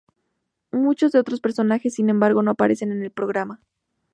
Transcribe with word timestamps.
Muchos 0.71 1.11
de 1.11 1.19
los 1.19 1.21
otros 1.21 1.41
personajes, 1.41 1.93
sin 1.93 2.09
embargo, 2.09 2.41
no 2.41 2.49
aparecen 2.49 2.91
en 2.91 3.03
el 3.03 3.11
programa. 3.11 3.61